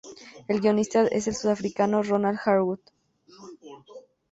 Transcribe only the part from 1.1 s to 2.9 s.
el sudafricano Ronald Harwood.